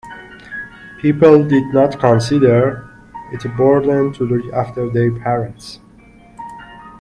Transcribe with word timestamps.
People 0.97 1.47
did 1.47 1.67
not 1.75 1.99
consider 1.99 2.89
it 3.31 3.45
a 3.45 3.49
burden 3.49 4.11
to 4.13 4.23
look 4.25 4.51
after 4.51 4.89
their 4.89 5.13
parents. 5.19 5.77